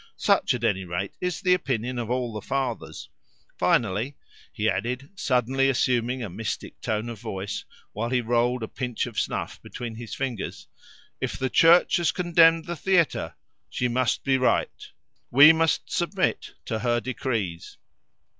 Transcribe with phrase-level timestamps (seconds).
[0.17, 3.07] Such, at any rate, is the opinion of all the Fathers.
[3.59, 4.15] Finally,"
[4.51, 9.19] he added, suddenly assuming a mystic tone of voice while he rolled a pinch of
[9.19, 10.67] snuff between his fingers,
[11.21, 13.35] "if the Church has condemned the theatre,
[13.69, 14.89] she must be right;
[15.29, 17.77] we must submit to her decrees."